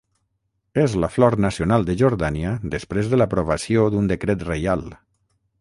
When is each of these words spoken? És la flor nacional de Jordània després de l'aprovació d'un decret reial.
És 0.83 0.95
la 1.03 1.09
flor 1.17 1.37
nacional 1.45 1.85
de 1.91 1.95
Jordània 2.01 2.55
després 2.77 3.13
de 3.13 3.21
l'aprovació 3.23 3.87
d'un 3.97 4.13
decret 4.15 4.51
reial. 4.53 4.87